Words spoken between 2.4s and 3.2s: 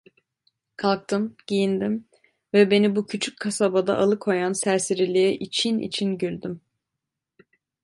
ve beni bu